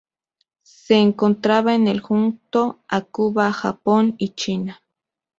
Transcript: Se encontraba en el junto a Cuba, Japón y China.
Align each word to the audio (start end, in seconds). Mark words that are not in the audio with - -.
Se 0.63 0.95
encontraba 0.95 1.75
en 1.75 1.87
el 1.87 1.99
junto 2.01 2.79
a 2.87 3.01
Cuba, 3.01 3.53
Japón 3.53 4.15
y 4.17 4.29
China. 4.33 4.81